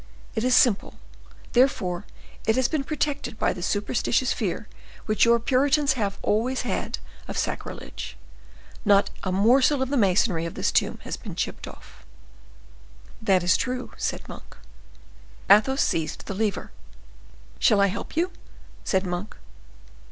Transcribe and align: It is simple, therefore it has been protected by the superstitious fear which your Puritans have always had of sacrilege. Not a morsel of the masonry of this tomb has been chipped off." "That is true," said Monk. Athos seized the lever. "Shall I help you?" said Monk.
It 0.33 0.43
is 0.43 0.55
simple, 0.55 0.95
therefore 1.53 2.07
it 2.47 2.55
has 2.55 2.67
been 2.67 2.83
protected 2.83 3.37
by 3.37 3.53
the 3.53 3.61
superstitious 3.61 4.33
fear 4.33 4.67
which 5.05 5.25
your 5.25 5.37
Puritans 5.39 5.93
have 5.93 6.17
always 6.23 6.61
had 6.63 6.97
of 7.27 7.37
sacrilege. 7.37 8.17
Not 8.83 9.11
a 9.23 9.31
morsel 9.31 9.79
of 9.79 9.89
the 9.91 9.97
masonry 9.97 10.47
of 10.47 10.55
this 10.55 10.71
tomb 10.71 10.97
has 11.03 11.17
been 11.17 11.35
chipped 11.35 11.67
off." 11.67 12.03
"That 13.21 13.43
is 13.43 13.55
true," 13.55 13.91
said 13.95 14.27
Monk. 14.27 14.57
Athos 15.51 15.83
seized 15.83 16.25
the 16.25 16.33
lever. 16.33 16.71
"Shall 17.59 17.79
I 17.79 17.85
help 17.85 18.17
you?" 18.17 18.31
said 18.83 19.05
Monk. 19.05 19.37